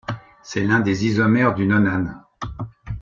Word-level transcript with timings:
C'est 0.41 0.63
l'un 0.63 0.79
des 0.79 1.05
isomères 1.05 1.53
du 1.53 1.67
nonane. 1.67 2.25